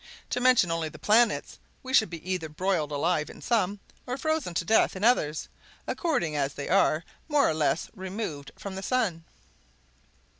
To 0.31 0.39
mention 0.39 0.71
only 0.71 0.89
the 0.89 0.97
planets, 0.97 1.59
we 1.83 1.93
should 1.93 2.09
be 2.09 2.27
either 2.27 2.49
broiled 2.49 2.91
alive 2.91 3.29
in 3.29 3.39
some, 3.39 3.79
or 4.07 4.17
frozen 4.17 4.55
to 4.55 4.65
death 4.65 4.95
in 4.95 5.03
others, 5.03 5.47
according 5.85 6.35
as 6.35 6.55
they 6.55 6.67
are 6.69 7.03
more 7.27 7.47
or 7.47 7.53
less 7.53 7.87
removed 7.95 8.49
from 8.57 8.73
the 8.73 8.81
sun." 8.81 9.25